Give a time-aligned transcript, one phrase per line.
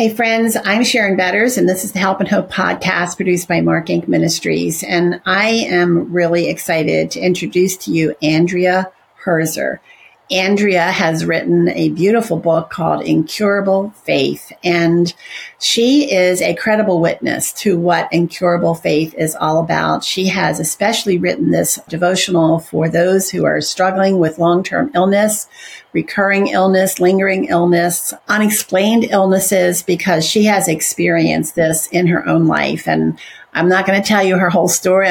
[0.00, 3.60] Hey, friends, I'm Sharon Betters, and this is the Help and Hope podcast produced by
[3.60, 4.08] Mark Inc.
[4.08, 4.82] Ministries.
[4.82, 8.90] And I am really excited to introduce to you Andrea
[9.22, 9.80] Herzer.
[10.30, 15.12] Andrea has written a beautiful book called Incurable Faith, and
[15.58, 20.04] she is a credible witness to what incurable faith is all about.
[20.04, 25.48] She has especially written this devotional for those who are struggling with long term illness,
[25.92, 32.86] recurring illness, lingering illness, unexplained illnesses, because she has experienced this in her own life.
[32.86, 33.18] And
[33.52, 35.08] I'm not going to tell you her whole story.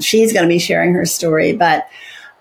[0.00, 1.88] She's going to be sharing her story, but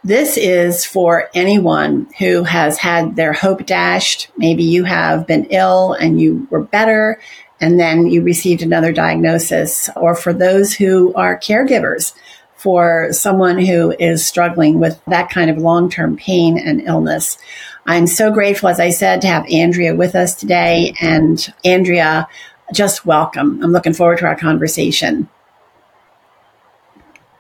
[0.04, 4.30] this is for anyone who has had their hope dashed.
[4.38, 7.20] Maybe you have been ill and you were better
[7.62, 12.16] and then you received another diagnosis, or for those who are caregivers
[12.56, 17.38] for someone who is struggling with that kind of long term pain and illness.
[17.86, 20.94] I'm so grateful, as I said, to have Andrea with us today.
[21.02, 22.28] And Andrea,
[22.74, 23.64] just welcome.
[23.64, 25.30] I'm looking forward to our conversation.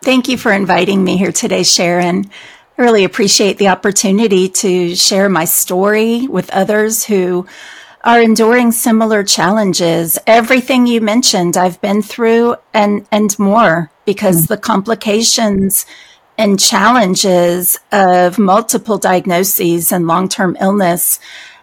[0.04, 2.26] Thank you for inviting me here today, Sharon.
[2.76, 7.46] I really appreciate the opportunity to share my story with others who
[8.04, 10.18] are enduring similar challenges.
[10.26, 14.54] Everything you mentioned, I've been through and, and more because mm-hmm.
[14.56, 15.86] the complications
[16.36, 21.20] and challenges of multiple diagnoses and long-term illness,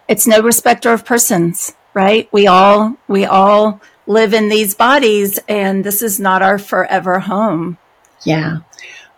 [0.07, 2.29] it's no respecter of persons, right?
[2.33, 7.79] We all, we all live in these bodies and this is not our forever home.
[8.25, 8.59] Yeah.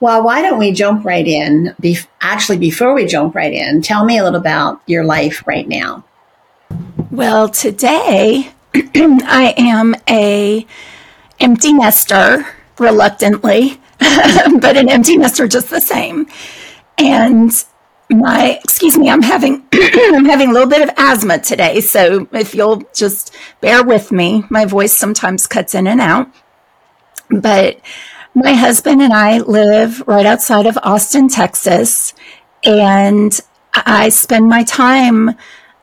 [0.00, 1.74] Well, why don't we jump right in?
[1.78, 5.68] Be- actually, before we jump right in, tell me a little about your life right
[5.68, 6.04] now.
[7.10, 10.66] Well, today I am a
[11.38, 12.46] empty nester,
[12.78, 16.26] reluctantly, but an empty nester just the same.
[16.96, 17.52] And
[18.10, 22.56] my excuse me i'm having i'm having a little bit of asthma today so if
[22.56, 26.28] you'll just bear with me my voice sometimes cuts in and out
[27.30, 27.78] but
[28.35, 32.14] my husband and I live right outside of Austin, Texas,
[32.64, 33.39] and
[33.74, 35.36] I spend my time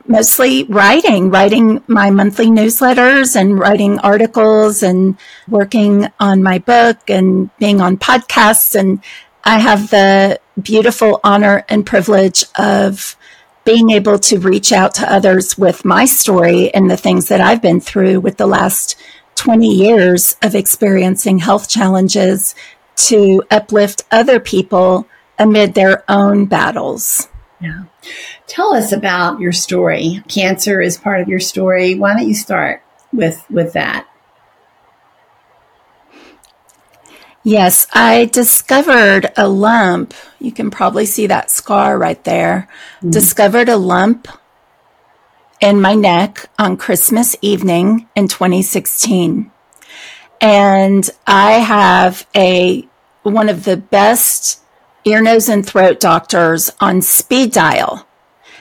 [0.06, 7.54] mostly writing, writing my monthly newsletters and writing articles and working on my book and
[7.58, 8.74] being on podcasts.
[8.74, 9.02] And
[9.44, 13.16] I have the beautiful honor and privilege of
[13.64, 17.60] being able to reach out to others with my story and the things that I've
[17.60, 18.96] been through with the last
[19.38, 22.56] 20 years of experiencing health challenges
[22.96, 25.06] to uplift other people
[25.38, 27.28] amid their own battles.
[27.60, 27.84] Yeah.
[28.48, 30.24] Tell us about your story.
[30.28, 31.94] Cancer is part of your story.
[31.94, 32.82] Why don't you start
[33.12, 34.08] with with that?
[37.44, 40.14] Yes, I discovered a lump.
[40.40, 42.68] You can probably see that scar right there.
[42.96, 43.10] Mm-hmm.
[43.10, 44.26] Discovered a lump
[45.60, 49.50] in my neck on Christmas evening in 2016.
[50.40, 52.88] And I have a,
[53.22, 54.60] one of the best
[55.04, 58.06] ear, nose, and throat doctors on speed dial.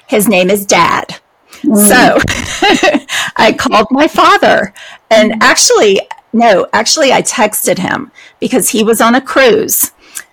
[0.07, 1.19] His name is Dad.
[1.61, 1.77] Mm.
[1.77, 4.73] So I called my father
[5.09, 5.99] and actually,
[6.33, 9.91] no, actually I texted him because he was on a cruise.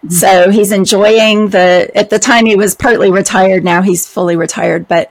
[0.08, 3.64] So he's enjoying the, at the time he was partly retired.
[3.64, 5.10] Now he's fully retired, but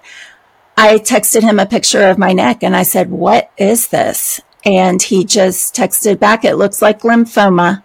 [0.75, 4.41] I texted him a picture of my neck and I said, What is this?
[4.65, 7.83] And he just texted back, It looks like lymphoma,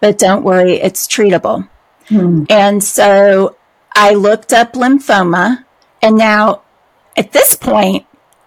[0.00, 1.68] but don't worry, it's treatable.
[2.08, 2.44] Hmm.
[2.48, 3.56] And so
[3.94, 5.64] I looked up lymphoma.
[6.02, 6.62] And now
[7.16, 8.06] at this point,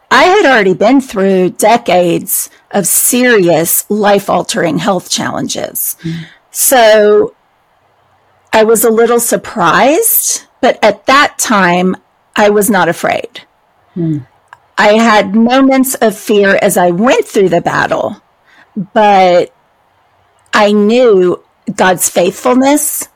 [0.10, 5.96] I had already been through decades of serious life altering health challenges.
[6.02, 6.24] Hmm.
[6.52, 7.36] So
[8.52, 11.96] I was a little surprised, but at that time,
[12.36, 13.42] I was not afraid.
[14.78, 18.22] I had moments of fear as I went through the battle,
[18.94, 19.54] but
[20.54, 21.44] I knew
[21.76, 23.08] God's faithfulness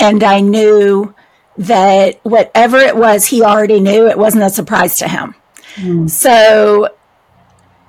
[0.00, 1.14] and I knew
[1.56, 5.34] that whatever it was, he already knew it wasn't a surprise to him.
[5.76, 6.08] Hmm.
[6.08, 6.88] So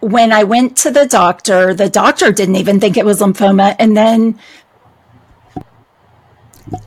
[0.02, 3.76] when I went to the doctor, the doctor didn't even think it was lymphoma.
[3.80, 4.40] And then,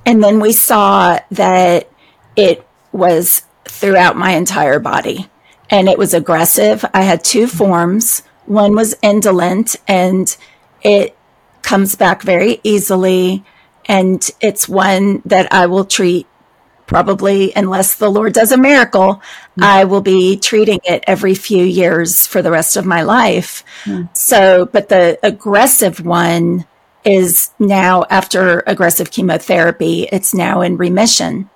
[0.07, 1.91] and then we saw that
[2.37, 5.29] it was throughout my entire body
[5.71, 6.85] and it was aggressive.
[6.95, 8.23] I had two forms.
[8.47, 10.35] One was indolent and
[10.83, 11.17] it
[11.63, 13.45] comes back very easily.
[13.87, 16.27] And it's one that I will treat
[16.87, 19.63] probably unless the Lord does a miracle, mm-hmm.
[19.63, 23.63] I will be treating it every few years for the rest of my life.
[23.85, 24.07] Mm-hmm.
[24.15, 26.67] So, but the aggressive one
[27.05, 31.51] is now after aggressive chemotherapy, it's now in remission.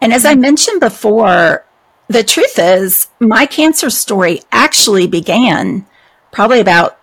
[0.00, 1.64] And as I mentioned before,
[2.12, 5.86] the truth is, my cancer story actually began
[6.30, 6.98] probably about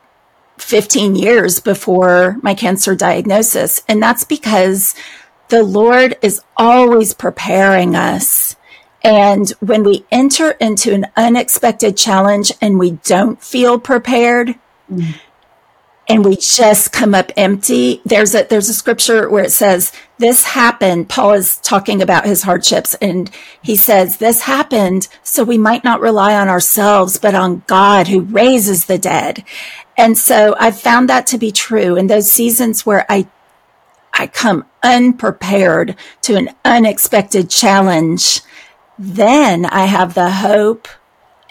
[0.57, 3.83] 15 years before my cancer diagnosis.
[3.87, 4.95] And that's because
[5.49, 8.55] the Lord is always preparing us.
[9.01, 14.55] And when we enter into an unexpected challenge and we don't feel prepared,
[14.91, 15.15] mm
[16.09, 18.01] and we just come up empty.
[18.03, 21.07] There's a, there's a scripture where it says, this happened.
[21.07, 23.29] Paul is talking about his hardships and
[23.61, 28.21] he says, this happened so we might not rely on ourselves, but on God who
[28.21, 29.45] raises the dead.
[29.97, 33.27] And so I've found that to be true in those seasons where I,
[34.11, 38.41] I come unprepared to an unexpected challenge.
[38.97, 40.87] Then I have the hope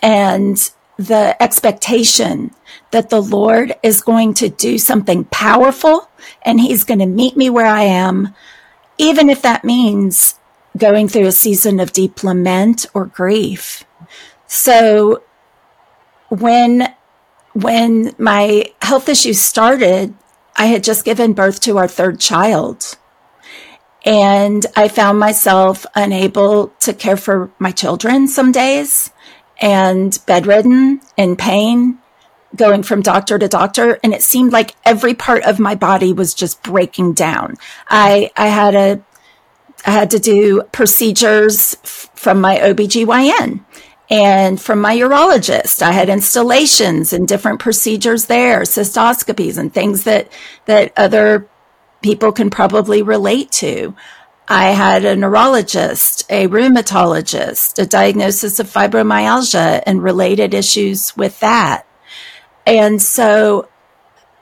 [0.02, 2.50] and the expectation
[2.90, 6.10] that the Lord is going to do something powerful
[6.42, 8.34] and he's going to meet me where I am,
[8.98, 10.34] even if that means
[10.76, 13.84] going through a season of deep lament or grief.
[14.46, 15.22] So
[16.28, 16.92] when,
[17.52, 20.14] when my health issues started,
[20.56, 22.96] I had just given birth to our third child.
[24.04, 29.10] And I found myself unable to care for my children some days
[29.60, 31.98] and bedridden in pain
[32.56, 36.34] going from doctor to doctor and it seemed like every part of my body was
[36.34, 37.56] just breaking down.
[37.88, 39.02] I, I had a,
[39.86, 43.64] I had to do procedures f- from my OBGYN
[44.10, 45.82] and from my urologist.
[45.82, 50.32] I had instillations and different procedures there, cystoscopies and things that,
[50.64, 51.46] that other
[52.00, 53.94] people can probably relate to.
[54.48, 61.86] I had a neurologist, a rheumatologist, a diagnosis of fibromyalgia and related issues with that.
[62.66, 63.68] And so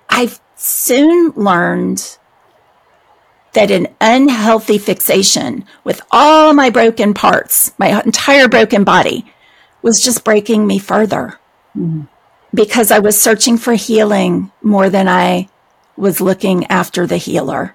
[0.09, 2.19] I soon learned
[3.55, 9.33] that an unhealthy fixation with all my broken parts, my entire broken body,
[9.83, 11.39] was just breaking me further
[11.77, 12.03] mm-hmm.
[12.55, 15.49] because I was searching for healing more than I
[15.97, 17.73] was looking after the healer.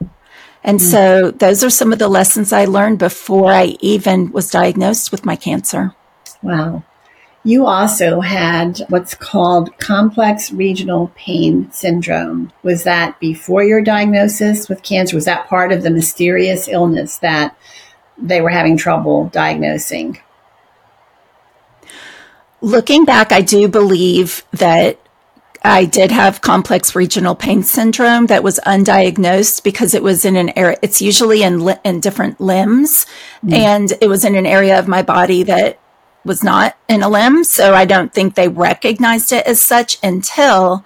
[0.64, 0.92] And mm-hmm.
[0.92, 5.26] so those are some of the lessons I learned before I even was diagnosed with
[5.26, 5.96] my cancer.
[6.42, 6.84] Wow.
[7.44, 12.54] You also had what's called complex regional pain syndrome.
[12.62, 15.16] Was that before your diagnosis with cancer?
[15.16, 17.58] Was that part of the mysterious illness that
[18.16, 20.20] they were having trouble diagnosing?
[22.62, 25.00] Looking back, I do believe that
[25.64, 30.58] I did have complex regional pain syndrome that was undiagnosed because it was in an
[30.58, 33.06] area, it's usually in, li- in different limbs.
[33.46, 33.54] Mm.
[33.54, 35.80] And it was in an area of my body that
[36.26, 37.44] was not in a limb.
[37.44, 40.84] So I don't think they recognized it as such until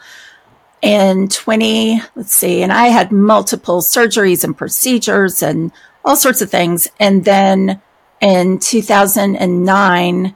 [0.82, 5.72] in 20, let's see, and I had multiple surgeries and procedures and
[6.04, 6.88] all sorts of things.
[7.00, 7.82] And then
[8.22, 10.36] in 2009,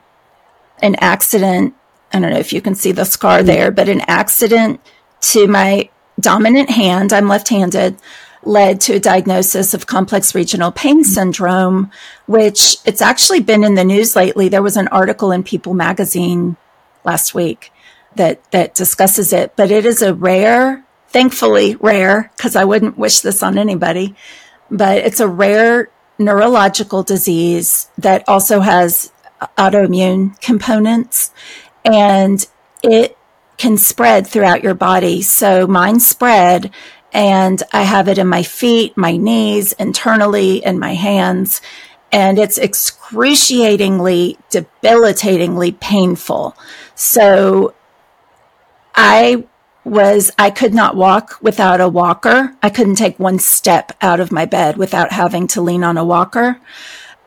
[0.82, 1.76] an accident,
[2.12, 4.82] I don't know if you can see the scar there, but an accident
[5.22, 5.90] to my
[6.20, 7.98] dominant hand, I'm left handed,
[8.44, 11.92] led to a diagnosis of complex regional pain syndrome,
[12.26, 14.50] which it's actually been in the news lately.
[14.50, 16.56] There was an article in People magazine
[17.04, 17.72] last week
[18.16, 23.20] that, that discusses it, but it is a rare, thankfully rare, because I wouldn't wish
[23.20, 24.16] this on anybody,
[24.72, 29.12] but it's a rare neurological disease that also has
[29.58, 31.32] autoimmune components
[31.86, 32.46] and
[32.84, 33.18] it
[33.58, 35.22] can spread throughout your body.
[35.22, 36.72] So mine spread
[37.12, 41.62] and I have it in my feet, my knees, internally, in my hands.
[42.12, 46.56] And it's excruciatingly, debilitatingly painful.
[46.96, 47.76] So
[48.96, 49.46] I
[49.84, 52.56] was, I could not walk without a walker.
[52.62, 56.06] I couldn't take one step out of my bed without having to lean on a
[56.06, 56.60] walker.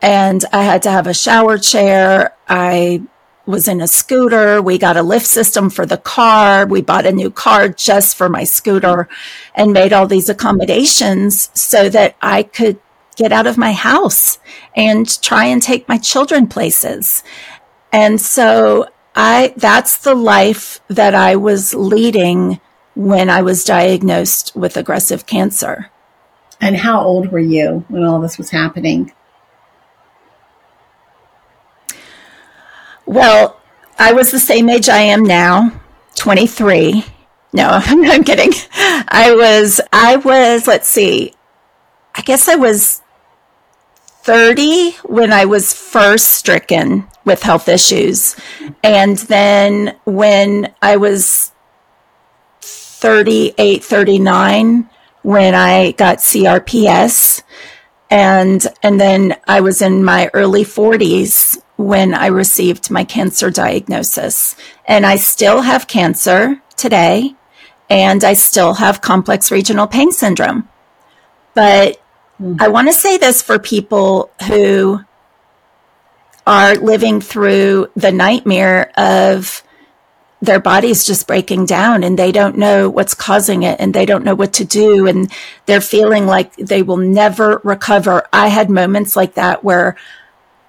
[0.01, 2.35] And I had to have a shower chair.
[2.47, 3.03] I
[3.45, 4.61] was in a scooter.
[4.61, 6.65] We got a lift system for the car.
[6.65, 9.09] We bought a new car just for my scooter
[9.53, 12.79] and made all these accommodations so that I could
[13.15, 14.39] get out of my house
[14.75, 17.23] and try and take my children places.
[17.91, 22.59] And so I, that's the life that I was leading
[22.95, 25.91] when I was diagnosed with aggressive cancer.
[26.61, 29.11] And how old were you when all this was happening?
[33.13, 33.61] Well,
[33.99, 35.79] I was the same age I am now,
[36.15, 37.05] 23.
[37.53, 38.51] No, I'm kidding.
[38.73, 41.35] I was, I was, let's see,
[42.15, 43.03] I guess I was
[44.23, 48.35] 30 when I was first stricken with health issues.
[48.83, 51.51] And then when I was
[52.61, 54.89] 38, 39,
[55.21, 57.43] when I got CRPS,
[58.09, 64.55] and and then I was in my early 40s when I received my cancer diagnosis.
[64.85, 67.35] And I still have cancer today,
[67.89, 70.67] and I still have complex regional pain syndrome.
[71.53, 72.01] But
[72.41, 72.55] mm-hmm.
[72.59, 75.01] I want to say this for people who
[76.45, 79.63] are living through the nightmare of
[80.41, 84.25] their body's just breaking down and they don't know what's causing it and they don't
[84.25, 85.31] know what to do and
[85.67, 88.27] they're feeling like they will never recover.
[88.33, 89.95] I had moments like that where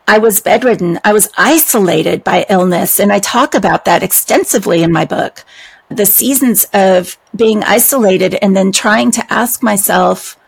[0.06, 1.00] I was bedridden.
[1.04, 3.00] I was isolated by illness.
[3.00, 5.44] And I talk about that extensively in my book.
[5.88, 10.38] The seasons of being isolated and then trying to ask myself,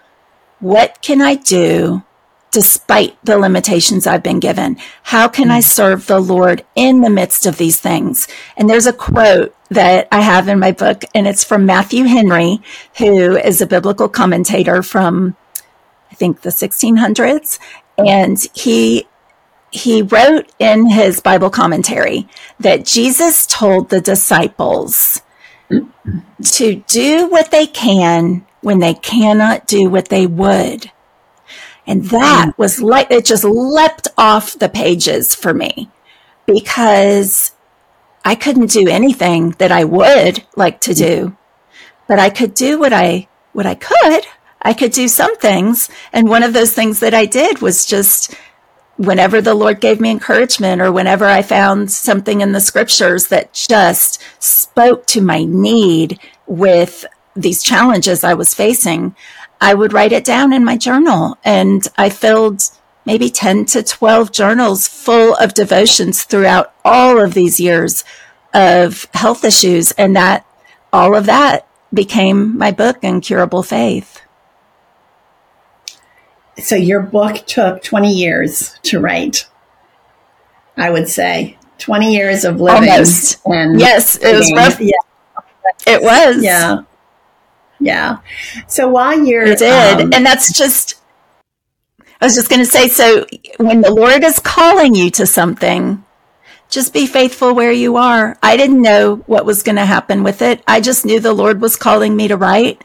[0.61, 2.03] what can I do
[2.51, 4.79] despite the limitations I've been given?
[5.03, 5.63] How can I hmm.
[5.63, 8.29] serve the Lord in the midst of these things?
[8.57, 12.61] And there's a quote that I have in my book, and it's from Matthew Henry,
[12.99, 15.37] who is a biblical commentator from,
[16.11, 17.59] I think, the 1600s.
[17.99, 19.07] And he
[19.77, 22.29] he wrote in his Bible commentary
[22.59, 25.21] that Jesus told the disciples
[25.69, 30.91] to do what they can when they cannot do what they would.
[31.87, 35.89] And that was like, it just leapt off the pages for me
[36.47, 37.53] because
[38.25, 41.37] I couldn't do anything that I would like to do,
[42.09, 44.25] but I could do what I, what I could.
[44.63, 45.89] I could do some things.
[46.13, 48.35] And one of those things that I did was just
[48.97, 53.53] whenever the Lord gave me encouragement or whenever I found something in the scriptures that
[53.53, 59.15] just spoke to my need with these challenges I was facing,
[59.61, 61.37] I would write it down in my journal.
[61.45, 62.63] And I filled
[63.05, 68.05] maybe 10 to 12 journals full of devotions throughout all of these years
[68.55, 69.93] of health issues.
[69.93, 70.47] And that
[70.93, 74.23] all of that became my book, Incurable Faith.
[76.59, 79.47] So your book took 20 years to write,
[80.77, 81.59] I would say.
[81.79, 82.89] 20 years of living.
[82.89, 83.47] Almost.
[83.47, 84.81] And yes, it was rough.
[84.81, 84.93] Yeah.
[85.87, 86.43] It was.
[86.43, 86.83] Yeah.
[87.79, 88.19] Yeah.
[88.67, 89.45] So while you're.
[89.45, 90.01] It did.
[90.01, 90.95] Um, and that's just,
[92.21, 93.27] I was just going to say, so
[93.59, 96.03] when the Lord is calling you to something,
[96.71, 98.39] just be faithful where you are.
[98.43, 100.63] I didn't know what was going to happen with it.
[100.67, 102.83] I just knew the Lord was calling me to write.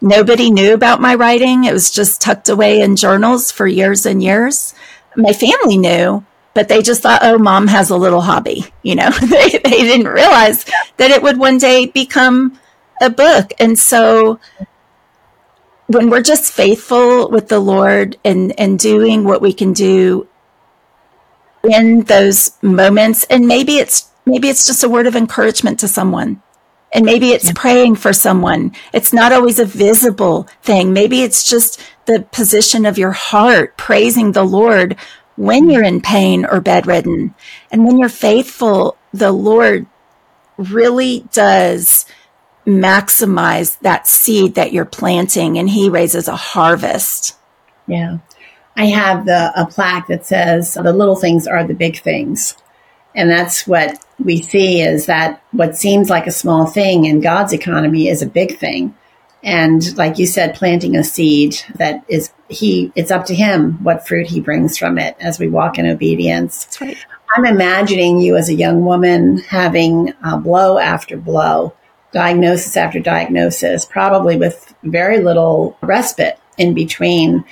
[0.00, 1.64] Nobody knew about my writing.
[1.64, 4.74] It was just tucked away in journals for years and years.
[5.14, 8.64] My family knew, but they just thought, oh, mom has a little hobby.
[8.82, 10.64] You know, they, they didn't realize
[10.96, 12.58] that it would one day become
[13.02, 13.52] a book.
[13.58, 14.40] And so
[15.86, 20.26] when we're just faithful with the Lord and, and doing what we can do
[21.62, 26.42] in those moments, and maybe it's, maybe it's just a word of encouragement to someone
[26.92, 27.52] and maybe it's yeah.
[27.54, 28.72] praying for someone.
[28.92, 30.92] It's not always a visible thing.
[30.92, 34.96] Maybe it's just the position of your heart, praising the Lord
[35.36, 37.34] when you're in pain or bedridden.
[37.70, 39.86] And when you're faithful, the Lord
[40.56, 42.06] really does
[42.66, 47.36] maximize that seed that you're planting and he raises a harvest.
[47.86, 48.18] Yeah.
[48.76, 52.56] I have the a plaque that says the little things are the big things.
[53.14, 57.52] And that's what we see is that what seems like a small thing in God's
[57.52, 58.94] economy is a big thing.
[59.42, 64.06] And like you said, planting a seed that is he, it's up to him what
[64.06, 66.78] fruit he brings from it as we walk in obedience.
[66.80, 66.96] Right.
[67.36, 71.72] I'm imagining you as a young woman having uh, blow after blow,
[72.12, 77.44] diagnosis after diagnosis, probably with very little respite in between.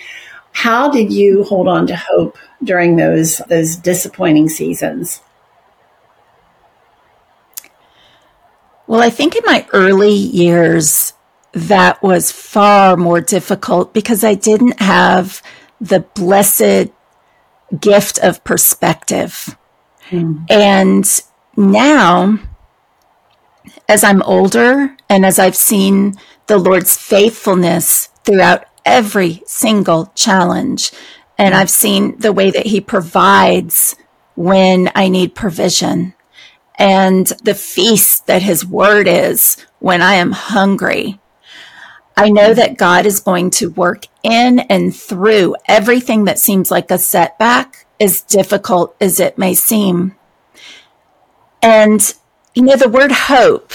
[0.52, 5.22] How did you hold on to hope during those those disappointing seasons?
[8.88, 11.12] Well, I think in my early years,
[11.52, 15.42] that was far more difficult because I didn't have
[15.78, 16.90] the blessed
[17.78, 19.58] gift of perspective.
[20.08, 20.50] Mm.
[20.50, 21.22] And
[21.54, 22.38] now,
[23.90, 26.14] as I'm older and as I've seen
[26.46, 30.92] the Lord's faithfulness throughout every single challenge,
[31.36, 33.96] and I've seen the way that He provides
[34.34, 36.14] when I need provision
[36.78, 41.18] and the feast that his word is when I am hungry.
[42.16, 46.90] I know that God is going to work in and through everything that seems like
[46.90, 50.14] a setback, as difficult as it may seem.
[51.62, 52.14] And,
[52.54, 53.72] you know, the word hope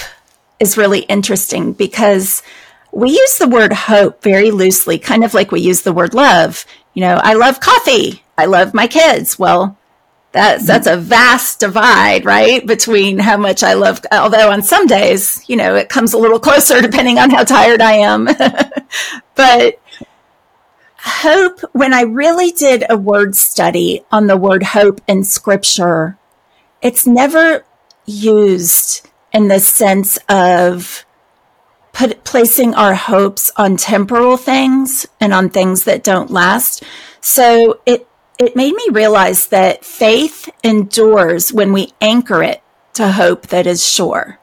[0.58, 2.42] is really interesting because
[2.92, 6.64] we use the word hope very loosely, kind of like we use the word love.
[6.94, 8.22] You know, I love coffee.
[8.38, 9.38] I love my kids.
[9.38, 9.76] Well,
[10.34, 14.00] that's that's a vast divide, right, between how much I love.
[14.10, 17.80] Although on some days, you know, it comes a little closer depending on how tired
[17.80, 18.28] I am.
[19.36, 19.80] but
[20.98, 26.18] hope, when I really did a word study on the word hope in Scripture,
[26.82, 27.64] it's never
[28.04, 31.06] used in the sense of
[31.92, 36.82] put, placing our hopes on temporal things and on things that don't last.
[37.20, 42.62] So it, it made me realize that faith endures when we anchor it
[42.94, 44.38] to hope that is sure.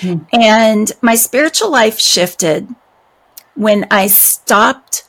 [0.00, 0.26] Mm.
[0.32, 2.68] And my spiritual life shifted
[3.54, 5.04] when I stopped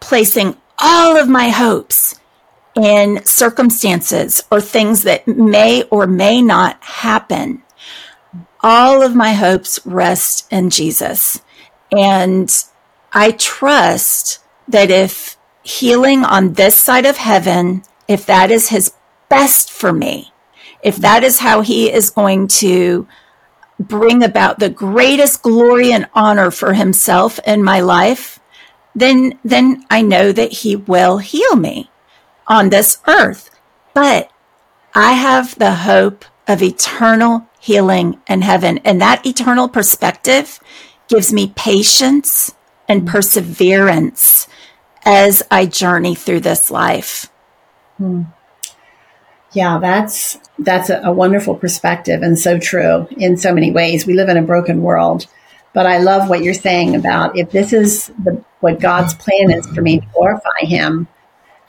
[0.00, 2.18] placing all of my hopes
[2.74, 7.62] in circumstances or things that may or may not happen.
[8.60, 11.40] All of my hopes rest in Jesus.
[11.90, 12.50] And
[13.12, 18.92] I trust that if healing on this side of heaven, if that is his
[19.28, 20.32] best for me,
[20.82, 23.06] if that is how he is going to
[23.78, 28.40] bring about the greatest glory and honor for himself in my life,
[28.94, 31.90] then, then I know that he will heal me
[32.46, 33.50] on this earth.
[33.94, 34.30] But
[34.94, 38.78] I have the hope of eternal healing in heaven.
[38.84, 40.60] And that eternal perspective
[41.08, 42.54] gives me patience
[42.88, 44.48] and perseverance
[45.04, 47.30] as I journey through this life.
[47.98, 48.22] Hmm.
[49.52, 54.06] Yeah, that's that's a, a, wonderful perspective and so true in so many ways.
[54.06, 55.26] We live in a broken world,
[55.74, 59.66] but I love what you're saying about if this is the what God's plan is
[59.66, 61.06] for me to glorify Him,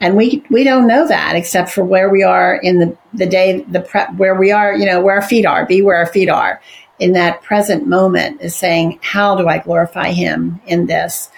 [0.00, 3.60] and we we don't know that except for where we are in the the day
[3.60, 6.30] the pre- where we are, you know, where our feet are, be where our feet
[6.30, 6.62] are
[6.98, 11.30] in that present moment is saying, how do I glorify Him in this?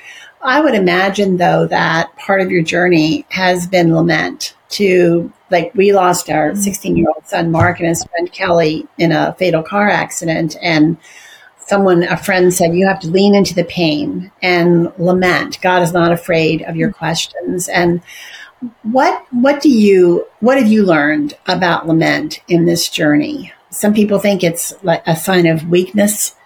[0.47, 5.93] I would imagine though that part of your journey has been lament to like we
[5.93, 6.61] lost our mm-hmm.
[6.61, 10.99] 16 year old son Mark and his friend Kelly in a fatal car accident and
[11.59, 15.61] someone a friend said you have to lean into the pain and lament.
[15.62, 16.99] God is not afraid of your mm-hmm.
[16.99, 17.69] questions.
[17.69, 18.00] And
[18.85, 23.53] what what do you what have you learned about lament in this journey?
[23.71, 26.37] Some people think it's like a sign of weakness.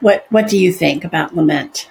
[0.00, 1.88] What what do you think about lament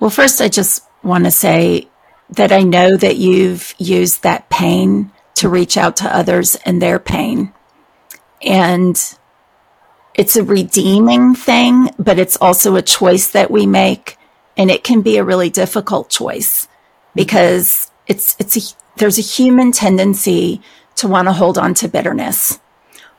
[0.00, 1.88] well first i just want to say
[2.30, 6.98] that I know that you've used that pain to reach out to others and their
[6.98, 7.52] pain.
[8.42, 8.96] And
[10.14, 14.16] it's a redeeming thing, but it's also a choice that we make.
[14.56, 16.68] And it can be a really difficult choice
[17.14, 20.60] because it's, it's a, there's a human tendency
[20.96, 22.58] to want to hold on to bitterness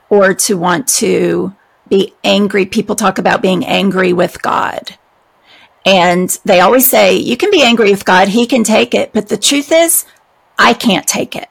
[0.10, 1.56] or to want to
[1.88, 2.66] be angry.
[2.66, 4.98] People talk about being angry with God
[5.90, 8.28] and they always say, you can be angry with God.
[8.28, 9.12] He can take it.
[9.12, 10.06] But the truth is,
[10.56, 11.50] I can't take it.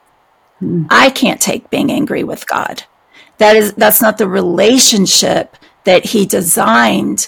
[0.62, 0.86] Mm.
[0.90, 2.84] I can't take being angry with God.
[3.38, 7.26] That is, that's not the relationship that he designed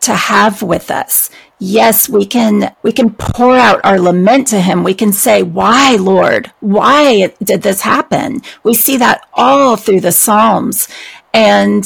[0.00, 1.28] to have with us.
[1.58, 4.84] Yes, we can, we can pour out our lament to him.
[4.84, 6.50] We can say, why, Lord?
[6.60, 8.40] Why did this happen?
[8.64, 10.88] We see that all through the Psalms.
[11.34, 11.84] And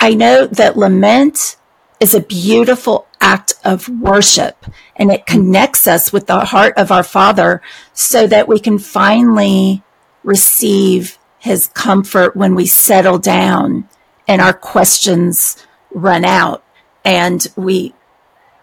[0.00, 1.56] I know that lament
[2.00, 7.04] is a beautiful act of worship and it connects us with the heart of our
[7.04, 7.62] Father
[7.94, 9.82] so that we can finally
[10.24, 13.88] receive his comfort when we settle down
[14.28, 15.56] and our questions
[15.90, 16.64] run out
[17.04, 17.94] and we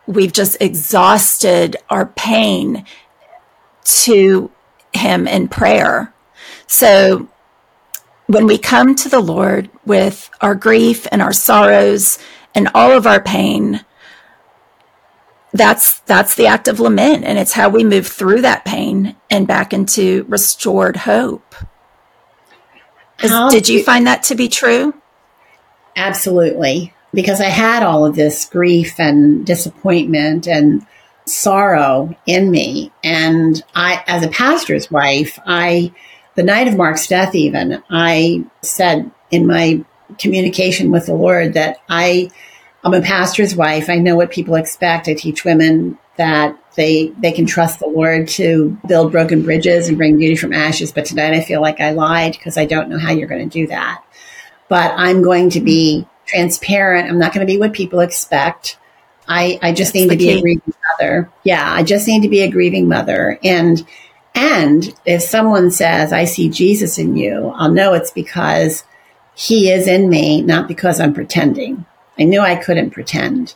[0.05, 2.85] we've just exhausted our pain
[3.83, 4.49] to
[4.93, 6.13] him in prayer.
[6.67, 7.29] So
[8.25, 12.17] when we come to the Lord with our grief and our sorrows
[12.55, 13.85] and all of our pain,
[15.51, 19.47] that's that's the act of lament and it's how we move through that pain and
[19.47, 21.55] back into restored hope.
[23.21, 24.93] Is, did you find that to be true?
[25.95, 30.85] Absolutely because i had all of this grief and disappointment and
[31.25, 35.91] sorrow in me and i as a pastor's wife i
[36.35, 39.83] the night of mark's death even i said in my
[40.17, 42.29] communication with the lord that i
[42.83, 43.89] I'm a pastor's wife.
[43.89, 45.07] I know what people expect.
[45.07, 49.97] I teach women that they they can trust the Lord to build broken bridges and
[49.97, 50.91] bring beauty from ashes.
[50.91, 53.59] But tonight I feel like I lied because I don't know how you're going to
[53.59, 54.03] do that.
[54.69, 57.09] But I'm going to be transparent.
[57.09, 58.77] I'm not going to be what people expect.
[59.27, 60.37] I, I just That's need to be key.
[60.37, 61.31] a grieving mother.
[61.43, 63.39] Yeah, I just need to be a grieving mother.
[63.43, 63.85] And
[64.35, 68.83] and if someone says, I see Jesus in you, I'll know it's because
[69.35, 71.85] he is in me, not because I'm pretending.
[72.19, 73.55] I knew I couldn't pretend.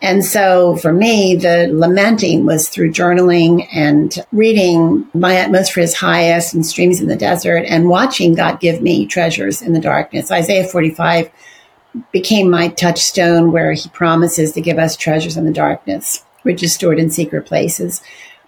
[0.00, 5.94] And so for me, the lamenting was through journaling and reading My Utmost for His
[5.94, 10.30] Highest and Streams in the Desert and watching God give me treasures in the darkness.
[10.30, 11.30] Isaiah 45
[12.12, 16.72] became my touchstone where he promises to give us treasures in the darkness, which is
[16.72, 18.00] stored in secret places.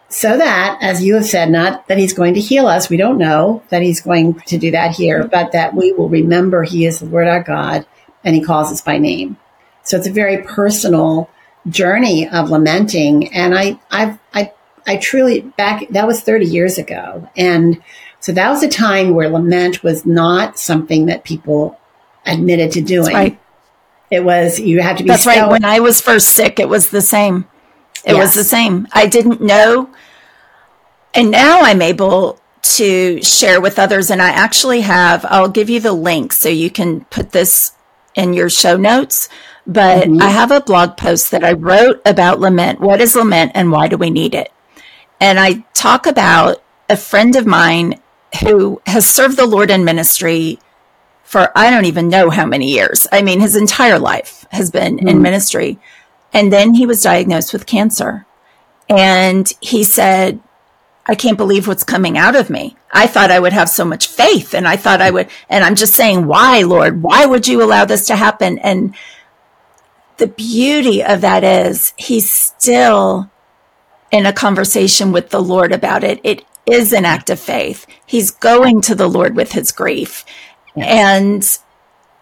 [0.09, 3.19] so that, as you have said, not that he's going to heal us, we don't
[3.19, 6.99] know that he's going to do that here, but that we will remember he is
[6.99, 7.87] the Lord our God
[8.25, 9.37] and he calls us by name.
[9.83, 11.31] So it's a very personal
[11.69, 13.33] journey of lamenting.
[13.35, 14.53] And I, I've, I,
[14.87, 17.29] I truly back, that was 30 years ago.
[17.37, 17.83] And
[18.21, 21.79] so that was a time where lament was not something that people
[22.27, 23.15] admitted to doing.
[23.15, 23.41] Right.
[24.11, 25.09] It was, you had to be.
[25.09, 25.49] That's right.
[25.49, 27.49] When I was first sick, it was the same.
[28.05, 28.19] It yes.
[28.19, 28.89] was the same.
[28.93, 29.91] I didn't know.
[31.15, 34.11] And now I'm able to share with others.
[34.11, 37.73] And I actually have, I'll give you the link so you can put this
[38.15, 39.29] in your show notes.
[39.67, 40.23] But mm-hmm.
[40.23, 42.81] I have a blog post that I wrote about lament.
[42.81, 44.53] What is lament and why do we need it?
[45.21, 48.01] And I talk about a friend of mine
[48.43, 50.59] who has served the Lord in ministry
[51.31, 53.07] for I don't even know how many years.
[53.13, 55.07] I mean, his entire life has been mm-hmm.
[55.07, 55.79] in ministry.
[56.33, 58.27] And then he was diagnosed with cancer.
[58.89, 60.41] And he said,
[61.07, 62.77] I can't believe what's coming out of me.
[62.93, 65.77] I thought I would have so much faith and I thought I would, and I'm
[65.77, 67.01] just saying, why, Lord?
[67.01, 68.59] Why would you allow this to happen?
[68.59, 68.95] And
[70.21, 73.31] the beauty of that is he's still
[74.13, 76.21] in a conversation with the Lord about it.
[76.23, 77.87] It is an act of faith.
[78.07, 80.25] He's going to the Lord with his grief.
[80.77, 81.43] And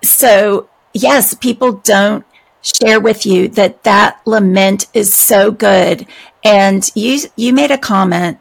[0.02, 2.24] so, yes, people don't
[2.62, 6.06] share with you that that lament is so good.
[6.44, 8.38] And you, you made a comment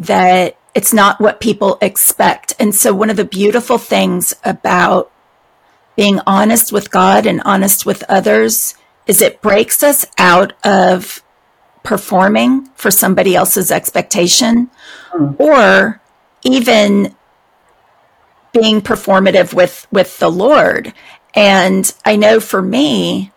[0.00, 2.54] that it's not what people expect.
[2.58, 5.12] And so one of the beautiful things about
[5.94, 8.74] being honest with God and honest with others
[9.06, 11.22] is it breaks us out of
[11.82, 14.68] performing for somebody else's expectation
[15.12, 15.38] mm.
[15.38, 16.00] or
[16.42, 17.14] even
[18.52, 20.92] being performative with with the Lord.
[21.34, 23.30] And I know for me,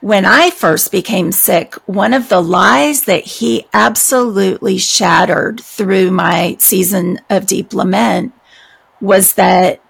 [0.00, 6.56] when I first became sick, one of the lies that he absolutely shattered through my
[6.58, 8.32] season of deep lament
[9.00, 9.82] was that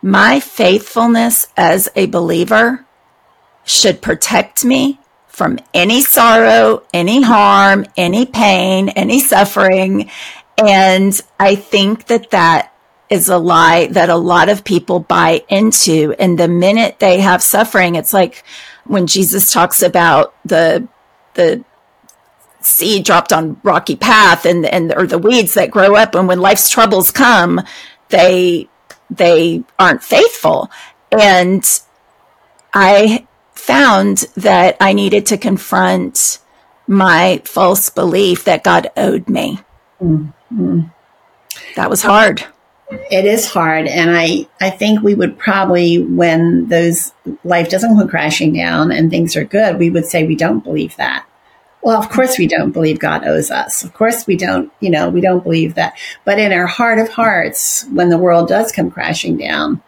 [0.00, 2.84] my faithfulness as a believer
[3.64, 4.98] should protect me
[5.32, 10.10] from any sorrow, any harm, any pain, any suffering.
[10.58, 12.72] And I think that that
[13.08, 16.14] is a lie that a lot of people buy into.
[16.18, 18.44] And the minute they have suffering, it's like
[18.84, 20.86] when Jesus talks about the,
[21.34, 21.64] the,
[22.64, 26.40] seed dropped on rocky path and and or the weeds that grow up and when
[26.40, 27.60] life's troubles come
[28.10, 28.68] they
[29.10, 30.70] they aren't faithful
[31.10, 31.80] and
[32.72, 33.26] i
[33.62, 36.38] found that i needed to confront
[36.86, 39.58] my false belief that god owed me
[40.00, 40.80] mm-hmm.
[41.76, 42.44] that was hard
[43.10, 43.86] it is hard.
[43.86, 47.12] And I, I think we would probably, when those
[47.44, 50.96] life doesn't come crashing down and things are good, we would say we don't believe
[50.96, 51.26] that.
[51.82, 53.82] Well, of course we don't believe God owes us.
[53.82, 55.98] Of course we don't, you know, we don't believe that.
[56.24, 59.82] But in our heart of hearts, when the world does come crashing down,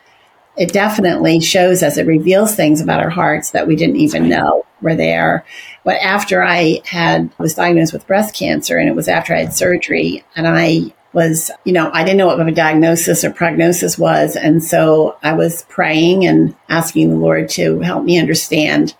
[0.56, 4.64] it definitely shows us, it reveals things about our hearts that we didn't even know
[4.80, 5.44] were there.
[5.84, 9.54] But after I had was diagnosed with breast cancer and it was after I had
[9.54, 14.36] surgery and I was, you know, I didn't know what my diagnosis or prognosis was.
[14.36, 18.94] And so I was praying and asking the Lord to help me understand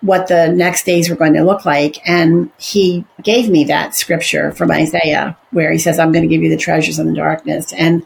[0.00, 1.96] what the next days were going to look like.
[2.06, 6.42] And he gave me that scripture from Isaiah where he says, I'm going to give
[6.42, 7.72] you the treasures in the darkness.
[7.72, 8.04] And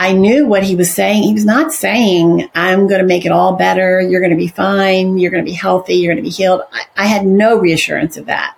[0.00, 1.24] I knew what he was saying.
[1.24, 4.00] He was not saying, I'm going to make it all better.
[4.00, 5.18] You're going to be fine.
[5.18, 5.94] You're going to be healthy.
[5.94, 6.62] You're going to be healed.
[6.72, 8.56] I, I had no reassurance of that.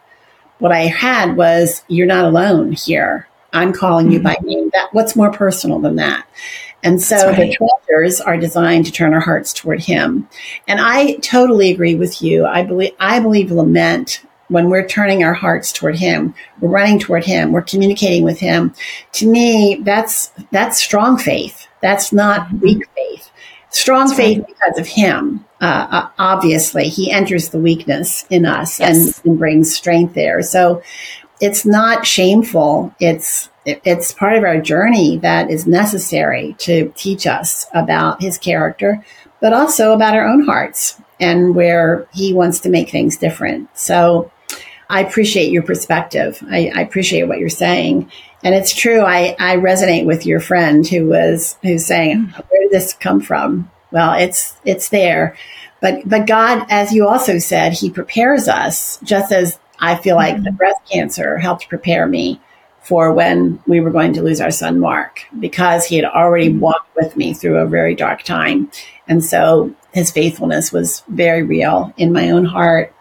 [0.59, 3.27] What I had was, you're not alone here.
[3.55, 4.47] I'm calling you by mm-hmm.
[4.47, 4.71] name.
[4.75, 6.27] That what's more personal than that?
[6.83, 7.37] And so right.
[7.37, 7.57] the
[7.89, 10.29] treasures are designed to turn our hearts toward Him.
[10.69, 12.45] And I totally agree with you.
[12.45, 17.25] I believe I believe lament when we're turning our hearts toward Him, we're running toward
[17.25, 18.75] Him, we're communicating with Him.
[19.13, 21.67] To me, that's that's strong faith.
[21.81, 23.31] That's not weak faith.
[23.71, 24.47] Strong that's faith right.
[24.47, 25.45] because of Him.
[25.61, 29.19] Uh, uh, obviously, He enters the weakness in us yes.
[29.19, 30.43] and, and brings strength there.
[30.43, 30.83] So
[31.41, 32.95] it's not shameful.
[33.01, 39.05] It's it's part of our journey that is necessary to teach us about his character,
[39.41, 43.69] but also about our own hearts and where he wants to make things different.
[43.77, 44.31] So
[44.91, 46.43] I appreciate your perspective.
[46.51, 48.11] I, I appreciate what you're saying.
[48.43, 49.03] And it's true.
[49.03, 53.71] I, I resonate with your friend who was, who's saying, where did this come from?
[53.93, 55.37] Well, it's, it's there.
[55.81, 60.35] But, but God, as you also said, he prepares us just as I feel like
[60.35, 60.45] mm-hmm.
[60.45, 62.41] the breast cancer helped prepare me
[62.83, 66.61] for when we were going to lose our son Mark because he had already mm-hmm.
[66.61, 68.71] walked with me through a very dark time.
[69.07, 72.93] And so his faithfulness was very real in my own heart.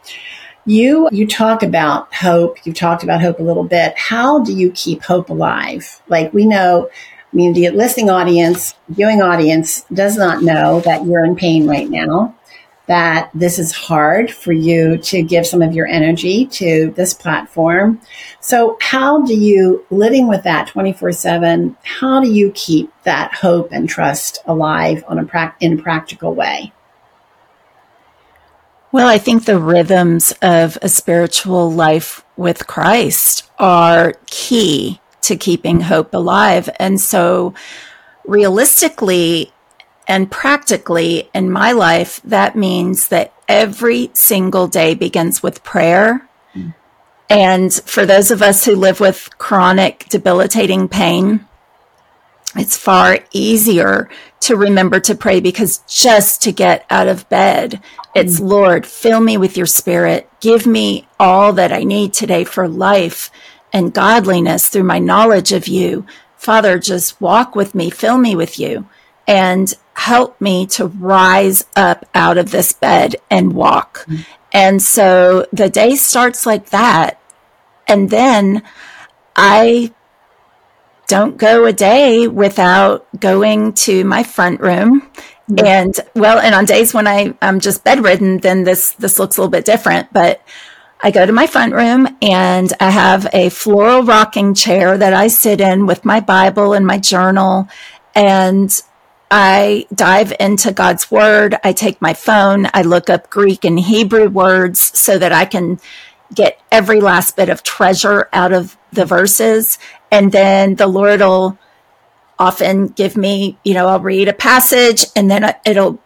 [0.69, 2.63] You you talk about hope.
[2.63, 3.97] You've talked about hope a little bit.
[3.97, 5.99] How do you keep hope alive?
[6.08, 11.25] Like we know, I mean, the listening audience, viewing audience does not know that you're
[11.25, 12.36] in pain right now.
[12.86, 17.99] That this is hard for you to give some of your energy to this platform.
[18.39, 23.69] So, how do you, living with that 24 7, how do you keep that hope
[23.71, 26.71] and trust alive on a pra- in a practical way?
[28.91, 35.82] Well, I think the rhythms of a spiritual life with Christ are key to keeping
[35.82, 36.69] hope alive.
[36.80, 37.54] And so,
[38.25, 39.52] realistically
[40.08, 46.28] and practically in my life, that means that every single day begins with prayer.
[46.56, 46.73] Mm.
[47.30, 51.47] And for those of us who live with chronic, debilitating pain,
[52.55, 54.09] it's far easier
[54.41, 57.81] to remember to pray because just to get out of bed,
[58.15, 58.49] it's mm.
[58.49, 60.29] Lord, fill me with your spirit.
[60.39, 63.29] Give me all that I need today for life
[63.71, 66.05] and godliness through my knowledge of you.
[66.38, 68.88] Father, just walk with me, fill me with you
[69.27, 74.05] and help me to rise up out of this bed and walk.
[74.07, 74.25] Mm.
[74.51, 77.21] And so the day starts like that.
[77.88, 78.63] And then
[79.35, 79.93] I
[81.09, 85.01] don't go a day without going to my front room.
[85.49, 85.65] Mm-hmm.
[85.65, 89.41] And well, and on days when I, I'm just bedridden, then this, this looks a
[89.41, 90.41] little bit different, but
[91.01, 95.27] I go to my front room and I have a floral rocking chair that I
[95.27, 97.67] sit in with my Bible and my journal.
[98.13, 98.79] And
[99.31, 101.55] I dive into God's word.
[101.63, 102.67] I take my phone.
[102.73, 105.79] I look up Greek and Hebrew words so that I can
[106.33, 109.79] get every last bit of treasure out of the verses.
[110.11, 111.57] And then the Lord will
[112.37, 115.99] often give me, you know, I'll read a passage and then it'll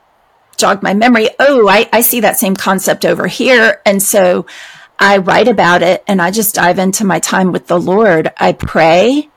[0.57, 1.29] jog my memory.
[1.39, 3.81] Oh, I, I see that same concept over here.
[3.85, 4.45] And so
[4.99, 8.31] I write about it and I just dive into my time with the Lord.
[8.37, 9.29] I pray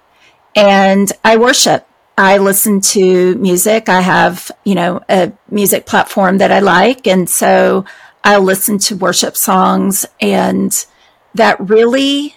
[0.55, 1.87] and I worship.
[2.18, 3.88] I listen to music.
[3.90, 7.07] I have, you know, a music platform that I like.
[7.07, 7.85] And so
[8.27, 10.87] I'll listen to worship songs and
[11.35, 12.37] that really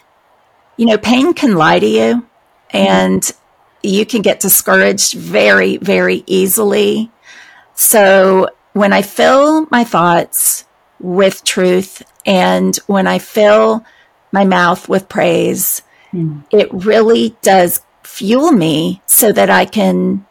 [0.80, 2.26] you know, pain can lie to you
[2.70, 3.38] and mm-hmm.
[3.82, 7.12] you can get discouraged very, very easily.
[7.74, 10.64] So when I fill my thoughts
[11.02, 13.84] with truth and when I fill
[14.32, 15.82] my mouth with praise,
[16.14, 16.46] mm.
[16.50, 20.26] it really does fuel me so that I can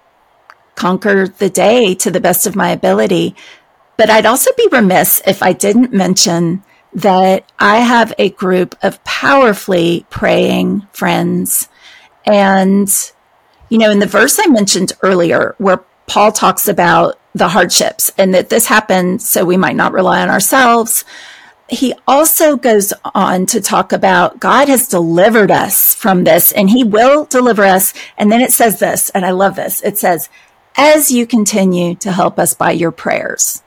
[0.76, 3.36] conquer the day to the best of my ability.
[3.98, 6.62] But I'd also be remiss if I didn't mention
[6.94, 11.68] that I have a group of powerfully praying friends.
[12.24, 12.88] And,
[13.68, 18.32] you know, in the verse I mentioned earlier, where Paul talks about the hardships and
[18.34, 21.04] that this happened so we might not rely on ourselves,
[21.68, 26.84] he also goes on to talk about God has delivered us from this and he
[26.84, 27.92] will deliver us.
[28.16, 29.82] And then it says this, and I love this.
[29.82, 30.30] It says,
[30.76, 33.64] as you continue to help us by your prayers,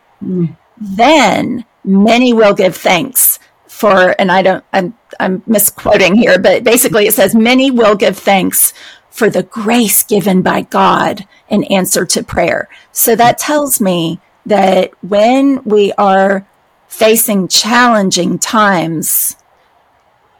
[0.77, 7.07] then many will give thanks for, and I don't, I'm, I'm misquoting here, but basically
[7.07, 8.73] it says, many will give thanks
[9.09, 12.69] for the grace given by God in answer to prayer.
[12.91, 16.47] So that tells me that when we are
[16.87, 19.35] facing challenging times,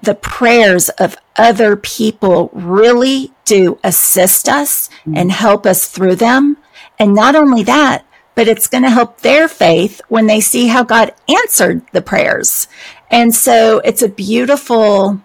[0.02, 6.58] the prayers of other people really do assist us and help us through them.
[6.98, 8.06] And not only that,
[8.42, 12.68] but it's going to help their faith when they see how God answered the prayers.
[13.12, 15.22] And so it's a beautiful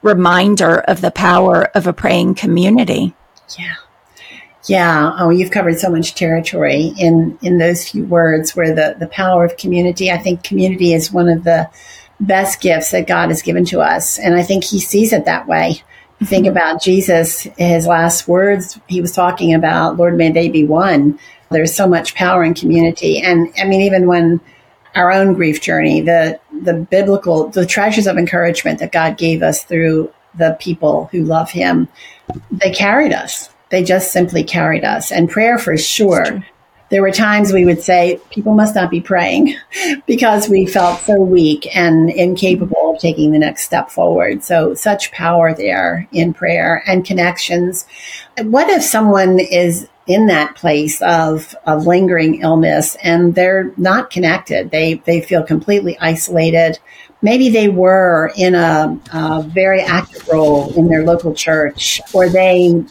[0.00, 3.12] reminder of the power of a praying community.
[3.58, 3.74] Yeah.
[4.66, 5.14] Yeah.
[5.18, 9.44] Oh, you've covered so much territory in, in those few words where the, the power
[9.44, 11.68] of community, I think community is one of the
[12.18, 14.18] best gifts that God has given to us.
[14.18, 15.82] And I think he sees it that way.
[16.22, 16.56] Think mm-hmm.
[16.56, 21.18] about Jesus, his last words, he was talking about, Lord, may they be one.
[21.54, 23.20] There's so much power in community.
[23.20, 24.40] And I mean, even when
[24.94, 29.64] our own grief journey, the, the biblical, the treasures of encouragement that God gave us
[29.64, 31.88] through the people who love him,
[32.50, 33.50] they carried us.
[33.70, 35.10] They just simply carried us.
[35.10, 36.44] And prayer for sure.
[36.90, 39.56] There were times we would say, people must not be praying
[40.06, 44.44] because we felt so weak and incapable of taking the next step forward.
[44.44, 47.86] So, such power there in prayer and connections.
[48.42, 54.70] What if someone is in that place of a lingering illness and they're not connected.
[54.70, 56.78] They, they feel completely isolated.
[57.22, 62.66] Maybe they were in a, a very active role in their local church or they,
[62.66, 62.84] you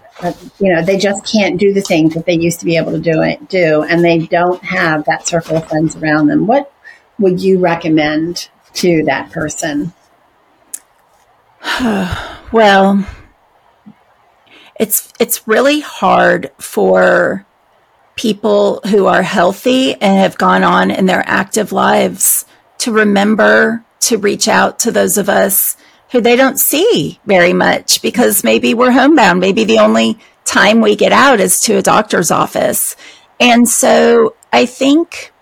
[0.60, 3.22] know, they just can't do the things that they used to be able to do
[3.22, 6.48] it, do, and they don't have that circle of friends around them.
[6.48, 6.74] What
[7.20, 9.94] would you recommend to that person?
[12.52, 13.06] well,
[14.80, 17.46] it's it's really hard for
[18.16, 22.46] people who are healthy and have gone on in their active lives
[22.80, 25.78] to remember to reach out to those of us
[26.12, 29.40] who they don't see very much because maybe we're homebound.
[29.40, 32.96] Maybe the only time we get out is to a doctor's office.
[33.40, 35.34] And so I think,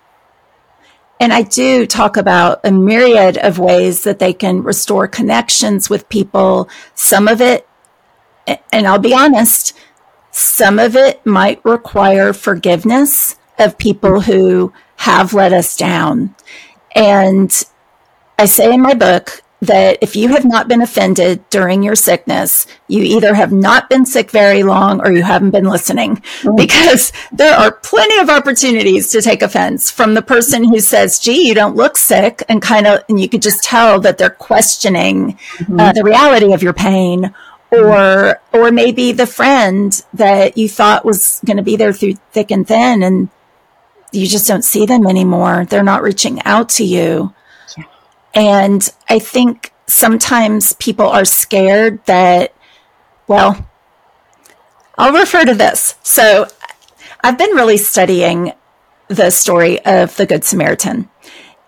[1.20, 6.08] and I do talk about a myriad of ways that they can restore connections with
[6.08, 6.70] people.
[6.96, 7.68] Some of it,
[8.48, 9.78] and I'll be honest,
[10.32, 16.36] some of it might require forgiveness of people who have let us down.
[16.96, 17.52] And
[18.38, 22.66] I say in my book that if you have not been offended during your sickness,
[22.88, 26.56] you either have not been sick very long or you haven't been listening mm-hmm.
[26.56, 31.48] because there are plenty of opportunities to take offense from the person who says, gee,
[31.48, 35.34] you don't look sick and kind of, and you could just tell that they're questioning
[35.34, 35.80] mm-hmm.
[35.80, 37.34] uh, the reality of your pain
[37.72, 42.52] or, or maybe the friend that you thought was going to be there through thick
[42.52, 43.30] and thin and
[44.12, 45.66] you just don't see them anymore.
[45.66, 47.34] They're not reaching out to you.
[48.34, 52.54] And I think sometimes people are scared that,
[53.28, 53.68] well,
[54.98, 55.96] I'll refer to this.
[56.04, 56.48] So
[57.24, 58.54] I've been really studying
[59.08, 61.10] the story of the Good Samaritan.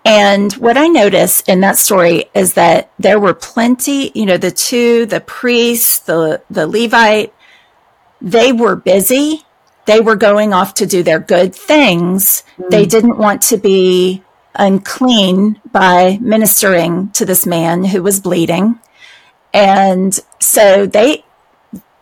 [0.05, 4.51] And what I noticed in that story is that there were plenty, you know, the
[4.51, 7.33] two, the priest, the, the Levite,
[8.21, 9.43] they were busy.
[9.85, 12.43] They were going off to do their good things.
[12.57, 12.69] Mm.
[12.69, 14.23] They didn't want to be
[14.55, 18.79] unclean by ministering to this man who was bleeding.
[19.53, 21.25] And so they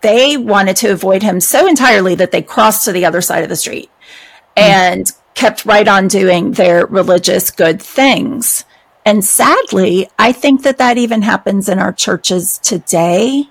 [0.01, 3.49] they wanted to avoid him so entirely that they crossed to the other side of
[3.49, 3.91] the street
[4.57, 8.65] and mm kept right on doing their religious good things.
[9.05, 13.49] And sadly, I think that that even happens in our churches today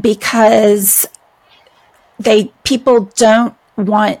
[0.00, 1.08] because
[2.18, 4.20] they people don't want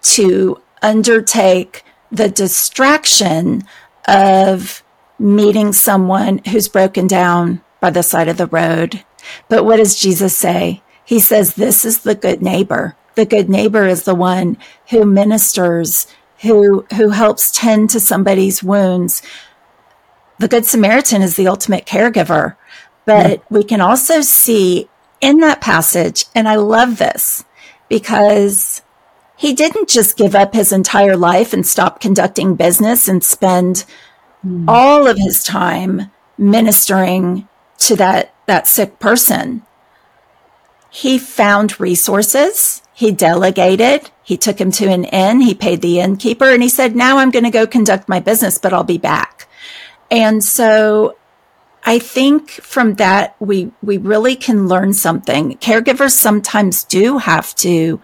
[0.00, 3.64] to undertake the distraction
[4.06, 4.82] of
[5.18, 9.04] meeting someone who's broken down by the side of the road.
[9.48, 10.82] But what does Jesus say?
[11.04, 12.96] He says, This is the good neighbor.
[13.18, 14.56] The good neighbor is the one
[14.90, 16.06] who ministers,
[16.42, 19.22] who, who helps tend to somebody's wounds.
[20.38, 22.54] The Good Samaritan is the ultimate caregiver.
[23.06, 24.88] But we can also see
[25.20, 27.44] in that passage, and I love this
[27.88, 28.82] because
[29.36, 33.84] he didn't just give up his entire life and stop conducting business and spend
[34.46, 34.64] mm.
[34.68, 39.64] all of his time ministering to that, that sick person.
[40.88, 42.80] He found resources.
[42.98, 44.10] He delegated.
[44.24, 45.40] He took him to an inn.
[45.40, 48.58] He paid the innkeeper and he said, now I'm going to go conduct my business,
[48.58, 49.48] but I'll be back.
[50.10, 51.16] And so
[51.84, 55.58] I think from that, we, we really can learn something.
[55.58, 58.00] Caregivers sometimes do have to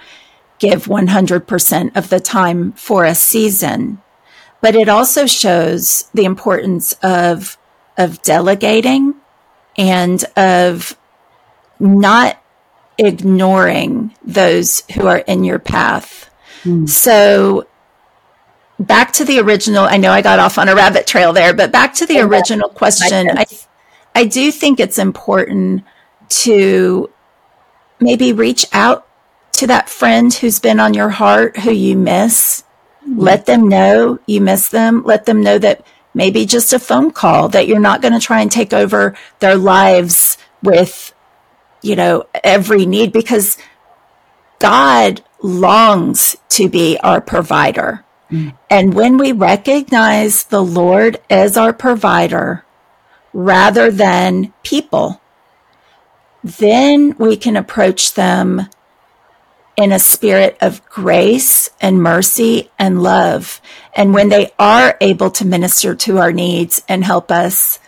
[0.61, 4.01] give 100% of the time for a season.
[4.61, 7.59] But it also shows the importance of,
[7.99, 9.17] of delegating
[9.77, 10.97] and of
[11.81, 12.41] not
[12.99, 16.31] ignoring those who are in your path.
[16.63, 16.89] Mm.
[16.89, 17.67] So
[18.79, 21.73] back to the original, I know I got off on a rabbit trail there, but
[21.73, 23.47] back to the original question, I,
[24.15, 25.85] I do think it's important
[26.29, 27.11] to
[28.01, 29.07] maybe reach out
[29.53, 32.65] to that friend who's been on your heart who you miss.
[33.07, 33.21] Mm-hmm.
[33.21, 35.05] Let them know you miss them.
[35.05, 38.41] Let them know that maybe just a phone call that you're not going to try
[38.41, 41.14] and take over their lives with,
[41.85, 43.59] you know, every need because
[44.59, 48.05] God longs to be our provider.
[48.31, 48.57] Mm.
[48.71, 52.65] And when we recognize the Lord as our provider
[53.33, 55.21] rather than people,
[56.43, 58.69] then we can approach them
[59.77, 63.61] in a spirit of grace and mercy and love.
[63.95, 67.79] And when they are able to minister to our needs and help us,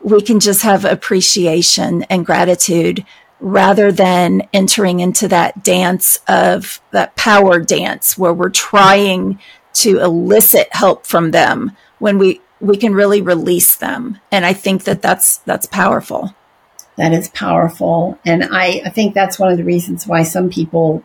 [0.00, 3.04] we can just have appreciation and gratitude
[3.40, 9.38] rather than entering into that dance of that power dance where we're trying
[9.72, 14.18] to elicit help from them when we we can really release them.
[14.32, 16.34] And i think that that's that's powerful.
[16.96, 18.18] That is powerful.
[18.24, 21.02] And i, I think that's one of the reasons why some people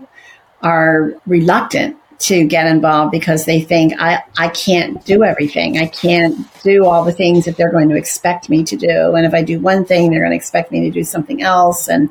[0.61, 5.78] are reluctant to get involved because they think I, I can't do everything.
[5.78, 9.15] I can't do all the things that they're going to expect me to do.
[9.15, 11.88] And if I do one thing, they're going to expect me to do something else.
[11.88, 12.09] And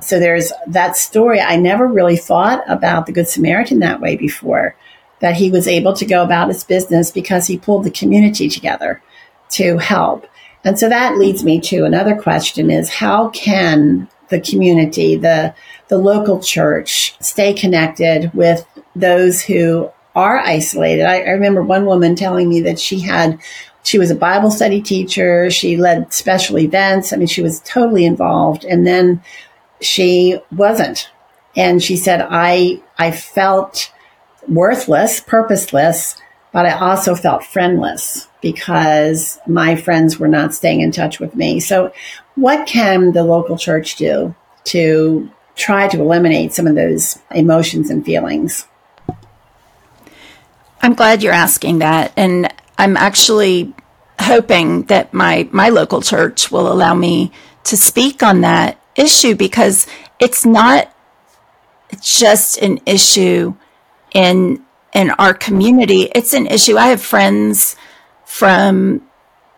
[0.00, 1.40] so there's that story.
[1.40, 4.76] I never really thought about the Good Samaritan that way before,
[5.20, 9.02] that he was able to go about his business because he pulled the community together.
[9.50, 10.26] to help.
[10.64, 15.54] And so that leads me to another question is how can the community, the,
[15.88, 18.64] the local church stay connected with
[19.00, 21.04] those who are isolated?
[21.04, 23.38] I, I remember one woman telling me that she had
[23.82, 25.50] she was a Bible study teacher.
[25.50, 27.12] She led special events.
[27.12, 28.64] I mean, she was totally involved.
[28.64, 29.22] And then
[29.80, 31.10] she wasn't.
[31.56, 33.92] And she said, I, I felt
[34.48, 36.20] worthless, purposeless,
[36.52, 41.60] but I also felt friendless because my friends were not staying in touch with me.
[41.60, 41.92] So
[42.34, 44.34] what can the local church do
[44.64, 48.66] to try to eliminate some of those emotions and feelings?
[50.82, 52.12] I'm glad you're asking that.
[52.16, 53.74] And I'm actually
[54.20, 57.32] hoping that my, my local church will allow me
[57.64, 59.86] to speak on that issue because
[60.18, 60.94] it's not
[62.00, 63.54] just an issue
[64.12, 66.10] in in our community.
[66.14, 66.76] It's an issue.
[66.76, 67.76] I have friends
[68.24, 69.02] from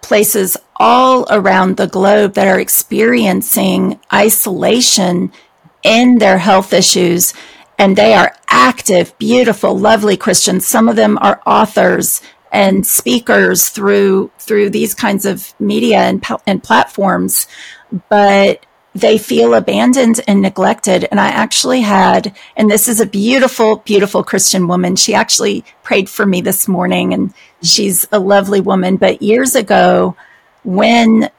[0.02, 5.32] places all around the globe that are experiencing isolation
[5.82, 7.32] in their health issues
[7.82, 10.64] and they are active, beautiful, lovely Christians.
[10.64, 12.22] Some of them are authors
[12.52, 17.48] and speakers through through these kinds of media and, and platforms,
[18.08, 18.64] but
[18.94, 21.08] they feel abandoned and neglected.
[21.10, 24.94] And I actually had, and this is a beautiful, beautiful Christian woman.
[24.94, 28.96] She actually prayed for me this morning and she's a lovely woman.
[28.96, 30.14] But years ago,
[30.62, 31.30] when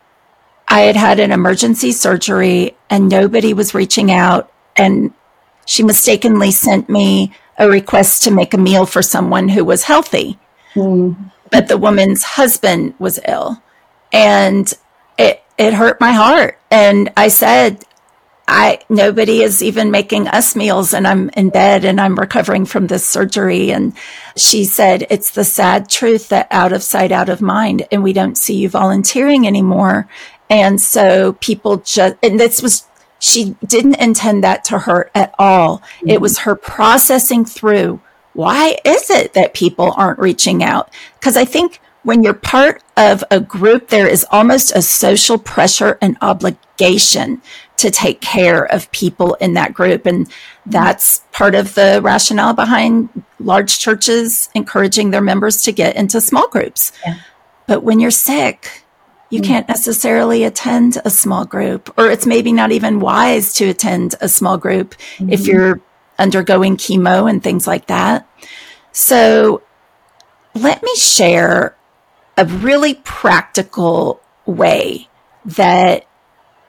[0.68, 5.14] I had had an emergency surgery and nobody was reaching out and
[5.66, 10.39] she mistakenly sent me a request to make a meal for someone who was healthy.
[10.74, 11.32] Mm.
[11.51, 13.61] But the woman's husband was ill.
[14.11, 14.72] And
[15.18, 16.59] it, it hurt my heart.
[16.72, 17.86] And I said,
[18.47, 22.88] I, nobody is even making us meals and I'm in bed and I'm recovering from
[22.88, 23.72] this surgery.
[23.72, 23.95] And
[24.36, 27.88] she said, it's the sad truth that out of sight, out of mind.
[27.91, 30.09] And we don't see you volunteering anymore.
[30.49, 32.86] And so people just, and this was,
[33.24, 35.78] she didn't intend that to hurt at all.
[35.78, 36.09] Mm-hmm.
[36.09, 38.01] It was her processing through
[38.34, 40.91] why is it that people aren't reaching out?
[41.19, 45.97] Because I think when you're part of a group, there is almost a social pressure
[46.01, 47.41] and obligation
[47.78, 50.05] to take care of people in that group.
[50.05, 50.30] And
[50.65, 53.07] that's part of the rationale behind
[53.39, 56.91] large churches encouraging their members to get into small groups.
[57.05, 57.19] Yeah.
[57.67, 58.83] But when you're sick,
[59.34, 59.52] you mm-hmm.
[59.52, 64.30] can't necessarily attend a small group, or it's maybe not even wise to attend a
[64.30, 65.34] small group mm-hmm.
[65.34, 65.82] if you're
[66.20, 68.30] undergoing chemo and things like that.
[68.92, 69.64] So
[70.54, 71.76] let me share
[72.38, 75.10] a really practical way
[75.46, 76.06] that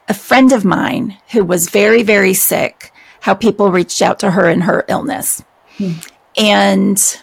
[0.09, 4.49] a friend of mine who was very, very sick, how people reached out to her
[4.49, 5.45] in her illness.
[5.77, 5.93] Hmm.
[6.39, 7.21] And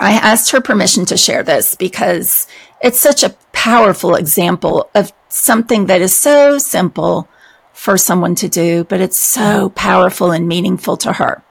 [0.00, 2.48] I asked her permission to share this because
[2.80, 7.28] it's such a powerful example of something that is so simple
[7.72, 11.42] for someone to do, but it's so powerful and meaningful to her.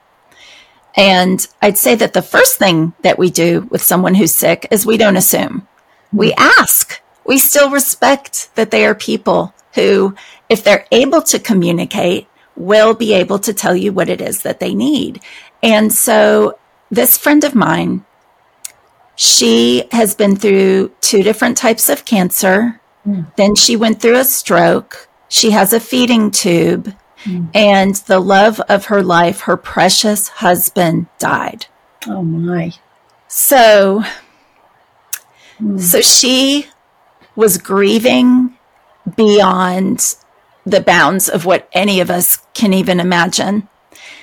[0.96, 4.86] And I'd say that the first thing that we do with someone who's sick is
[4.86, 5.68] we don't assume.
[6.12, 6.42] We hmm.
[6.60, 7.02] ask.
[7.26, 10.16] We still respect that they are people who,
[10.48, 14.60] if they're able to communicate, will be able to tell you what it is that
[14.60, 15.22] they need.
[15.62, 16.58] And so
[16.90, 18.06] this friend of mine,
[19.16, 22.82] she has been through two different types of cancer.
[23.08, 23.36] Mm.
[23.36, 26.94] Then she went through a stroke she has a feeding tube,
[27.24, 27.50] mm.
[27.54, 31.66] and the love of her life, her precious husband, died.
[32.08, 32.72] Oh my.
[33.28, 34.04] So,
[35.60, 35.80] mm.
[35.80, 36.68] so she
[37.36, 38.58] was grieving
[39.16, 40.16] beyond
[40.66, 43.68] the bounds of what any of us can even imagine.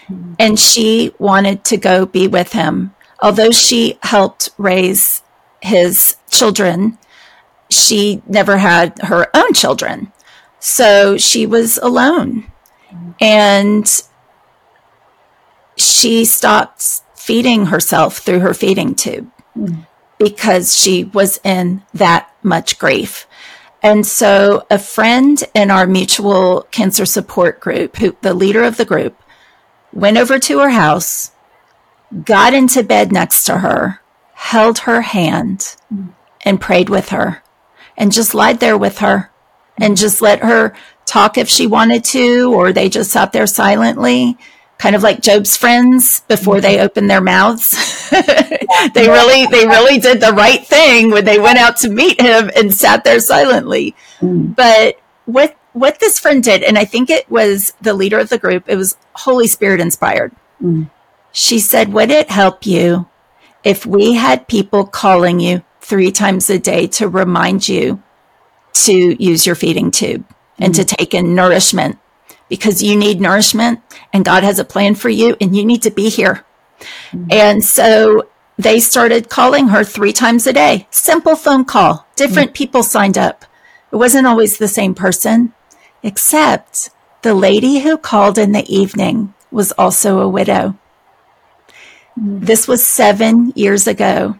[0.08, 0.36] Mm.
[0.38, 2.94] And she wanted to go be with him.
[3.22, 5.22] Although she helped raise
[5.62, 6.98] his children,
[7.70, 10.12] she never had her own children.
[10.58, 12.50] So she was alone
[13.20, 14.02] and
[15.76, 19.30] she stopped feeding herself through her feeding tube
[20.18, 23.26] because she was in that much grief.
[23.82, 28.84] And so a friend in our mutual cancer support group, who the leader of the
[28.84, 29.20] group,
[29.92, 31.32] went over to her house,
[32.24, 34.00] got into bed next to her,
[34.34, 35.76] held her hand
[36.44, 37.42] and prayed with her
[37.96, 39.30] and just lied there with her
[39.80, 40.74] and just let her
[41.06, 44.36] talk if she wanted to, or they just sat there silently,
[44.78, 46.84] kind of like Job's friends before they mm-hmm.
[46.84, 48.10] opened their mouths.
[48.10, 52.50] they really, they really did the right thing when they went out to meet him
[52.54, 53.94] and sat there silently.
[54.20, 54.54] Mm.
[54.54, 58.38] But what, what this friend did, and I think it was the leader of the
[58.38, 60.34] group, it was Holy Spirit inspired.
[60.62, 60.90] Mm.
[61.32, 63.08] She said, Would it help you
[63.64, 68.02] if we had people calling you three times a day to remind you
[68.72, 70.64] to use your feeding tube mm-hmm.
[70.64, 70.96] and to mm.
[70.96, 71.98] take in nourishment
[72.48, 73.80] because you need nourishment
[74.12, 76.44] and God has a plan for you and you need to be here.
[77.12, 77.26] Mm-hmm.
[77.30, 78.28] And so
[78.58, 80.86] they started calling her three times a day.
[80.90, 82.06] Simple phone call.
[82.16, 82.64] Different mm-hmm.
[82.64, 83.44] people signed up.
[83.90, 85.52] It wasn't always the same person,
[86.02, 86.90] except
[87.22, 90.78] the lady who called in the evening was also a widow.
[92.16, 94.36] This was seven years ago,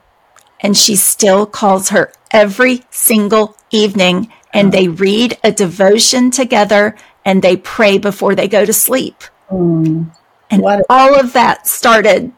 [0.60, 7.42] and she still calls her every single evening, and they read a devotion together and
[7.42, 9.22] they pray before they go to sleep.
[9.50, 10.14] Mm.
[10.50, 12.32] And what all of that started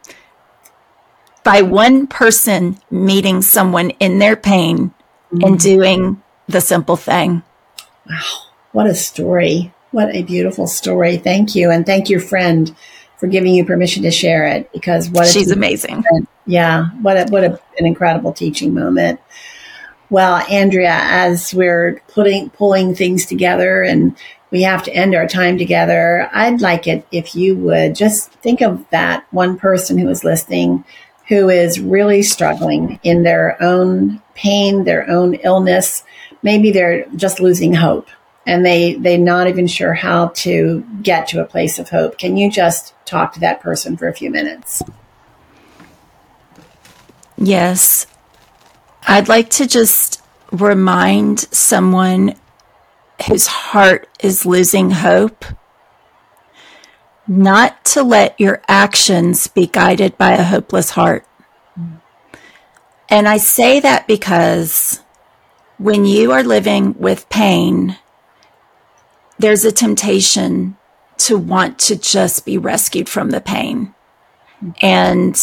[1.42, 4.92] by one person meeting someone in their pain
[5.32, 5.46] mm.
[5.46, 7.42] and doing the simple thing.
[8.08, 8.20] Wow.
[8.72, 9.72] What a story.
[9.90, 11.16] What a beautiful story.
[11.16, 11.70] Thank you.
[11.70, 12.74] And thank your friend
[13.18, 15.96] for giving you permission to share it because what she's amazing.
[15.96, 16.28] Moment.
[16.46, 16.90] Yeah.
[17.00, 19.20] What a, what a, an incredible teaching moment.
[20.10, 24.16] Well, Andrea, as we're putting, pulling things together and
[24.50, 28.60] we have to end our time together, I'd like it if you would just think
[28.60, 30.84] of that one person who is listening
[31.28, 36.04] who is really struggling in their own pain, their own illness.
[36.42, 38.08] Maybe they're just losing hope
[38.46, 42.18] and they they're not even sure how to get to a place of hope.
[42.18, 44.82] Can you just talk to that person for a few minutes?
[47.36, 48.06] Yes.
[49.06, 52.34] I'd like to just remind someone
[53.26, 55.44] whose heart is losing hope
[57.26, 61.26] not to let your actions be guided by a hopeless heart.
[63.08, 65.00] And I say that because
[65.78, 67.96] when you are living with pain,
[69.38, 70.76] there's a temptation
[71.16, 73.94] to want to just be rescued from the pain.
[74.80, 75.38] And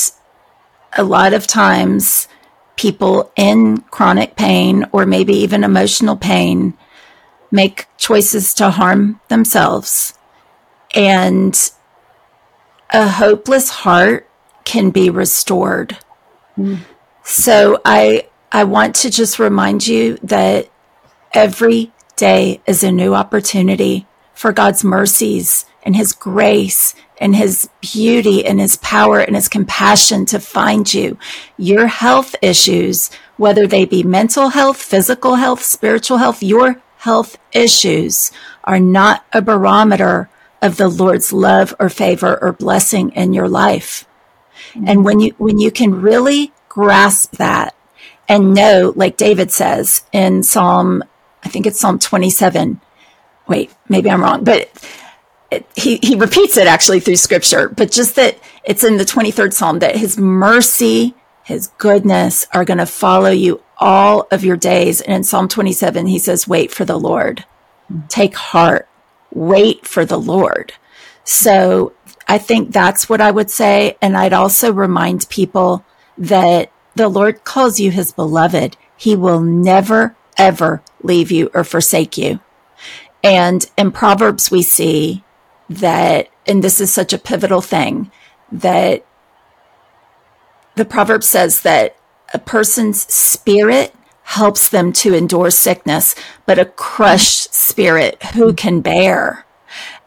[0.98, 2.28] a lot of times,
[2.76, 6.76] people in chronic pain or maybe even emotional pain
[7.52, 10.18] make choices to harm themselves.
[10.96, 11.58] And
[12.90, 14.28] a hopeless heart
[14.66, 15.98] can be restored.
[16.58, 16.80] Mm.
[17.24, 20.70] So I I want to just remind you that
[21.34, 24.06] every day is a new opportunity
[24.36, 30.28] for God's mercies and his grace and his beauty and his power and his compassion
[30.28, 31.18] to find you.
[31.58, 38.32] Your health issues, whether they be mental health, physical health, spiritual health, your health issues
[38.64, 40.30] are not a barometer
[40.62, 44.06] of the Lord's love or favor or blessing in your life.
[44.74, 44.88] Mm-hmm.
[44.88, 47.76] And when you, when you can really grasp that
[48.30, 51.04] and know, like David says in Psalm
[51.44, 52.82] I think it's Psalm 27.
[53.48, 54.70] Wait, maybe I'm wrong, but
[55.50, 59.54] it, he, he repeats it actually through scripture, but just that it's in the 23rd
[59.54, 65.02] Psalm that his mercy, his goodness are going to follow you all of your days.
[65.02, 67.46] And in Psalm 27, he says, wait for the Lord.
[68.08, 68.88] Take heart.
[69.34, 70.74] Wait for the Lord.
[71.24, 71.94] So
[72.28, 73.98] I think that's what I would say.
[74.02, 75.84] And I'd also remind people
[76.18, 78.78] that the Lord calls you his beloved.
[78.96, 82.40] He will never ever leave you or forsake you.
[83.24, 85.24] And in Proverbs, we see
[85.70, 88.12] that, and this is such a pivotal thing,
[88.52, 89.06] that
[90.76, 91.96] the proverb says that
[92.34, 96.16] a person's spirit helps them to endure sickness,
[96.46, 99.46] but a crushed spirit, who can bear?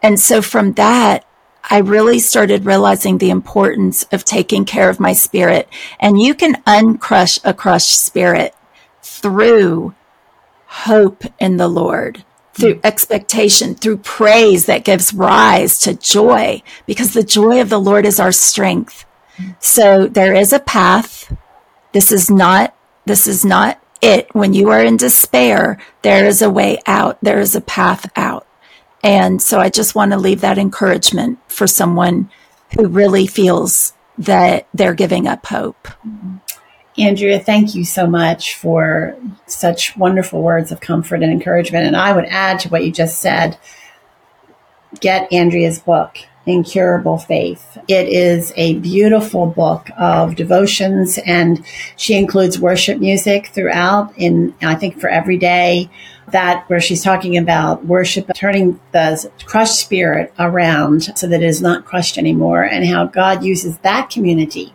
[0.02, 1.26] And so from that,
[1.70, 5.68] I really started realizing the importance of taking care of my spirit.
[5.98, 8.54] And you can uncrush a crushed spirit
[9.02, 9.94] through
[10.74, 17.22] hope in the Lord, through expectation, through praise that gives rise to joy, because the
[17.22, 19.04] joy of the Lord is our strength.
[19.60, 21.34] So there is a path.
[21.92, 22.74] This is not,
[23.06, 24.34] this is not it.
[24.34, 27.18] When you are in despair, there is a way out.
[27.22, 28.46] There is a path out.
[29.02, 32.30] And so I just want to leave that encouragement for someone
[32.76, 35.88] who really feels that they're giving up hope.
[36.06, 36.36] Mm-hmm.
[36.96, 39.16] Andrea, thank you so much for
[39.46, 41.86] such wonderful words of comfort and encouragement.
[41.86, 43.58] And I would add to what you just said
[45.00, 47.78] get Andrea's book, Incurable Faith.
[47.88, 51.66] It is a beautiful book of devotions, and
[51.96, 55.90] she includes worship music throughout, in I think for every day.
[56.28, 61.60] That where she's talking about worship, turning the crushed spirit around so that it is
[61.60, 64.72] not crushed anymore, and how God uses that community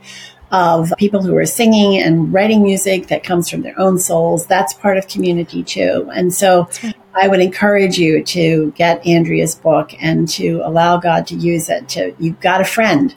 [0.51, 4.45] of people who are singing and writing music that comes from their own souls.
[4.47, 6.09] That's part of community too.
[6.13, 6.69] And so
[7.13, 11.89] I would encourage you to get Andrea's book and to allow God to use it
[11.89, 13.15] to, you've got a friend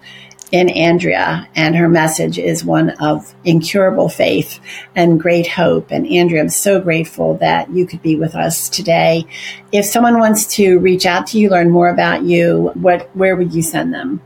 [0.50, 4.60] in Andrea, and her message is one of incurable faith
[4.94, 5.90] and great hope.
[5.90, 9.24] And Andrea, I'm so grateful that you could be with us today.
[9.72, 13.54] If someone wants to reach out to you, learn more about you, what where would
[13.54, 14.20] you send them?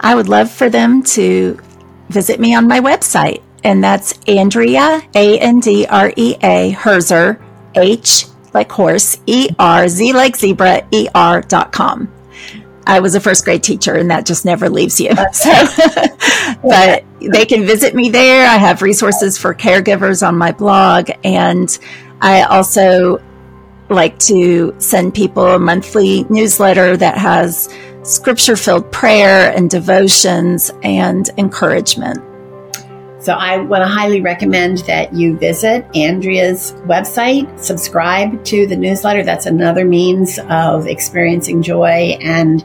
[0.00, 1.60] I would love for them to
[2.08, 7.42] visit me on my website, and that's Andrea A N D R E A Herzer
[7.74, 12.12] H like horse E R Z like zebra E R dot com.
[12.86, 15.10] I was a first grade teacher and that just never leaves you.
[15.32, 15.50] So,
[16.62, 18.48] but they can visit me there.
[18.48, 21.10] I have resources for caregivers on my blog.
[21.22, 21.78] And
[22.22, 23.22] I also
[23.90, 27.68] like to send people a monthly newsletter that has
[28.08, 32.18] scripture filled prayer and devotions and encouragement.
[33.20, 39.24] So I want to highly recommend that you visit Andrea's website, subscribe to the newsletter.
[39.24, 42.64] That's another means of experiencing joy and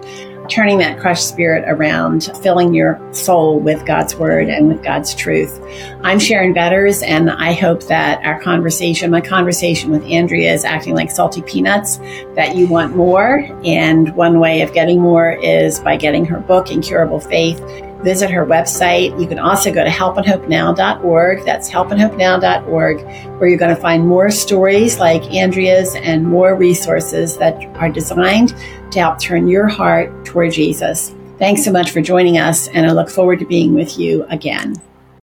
[0.50, 5.60] turning that crushed spirit around, filling your soul with God's word and with God's truth.
[6.04, 10.96] I'm Sharon Betters, and I hope that our conversation, my conversation with Andrea, is acting
[10.96, 11.98] like salty peanuts,
[12.36, 13.48] that you want more.
[13.64, 17.62] And one way of getting more is by getting her book, Incurable Faith
[18.04, 19.20] visit her website.
[19.20, 21.45] You can also go to helpandhopenow.org.
[21.45, 23.04] That's helpandhopenow.org,
[23.39, 28.56] where you're going to find more stories like Andrea's and more resources that are designed
[28.91, 31.16] to help turn your heart toward Jesus.
[31.39, 34.76] Thanks so much for joining us, and I look forward to being with you again.